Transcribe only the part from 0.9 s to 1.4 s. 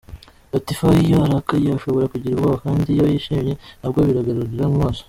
iyo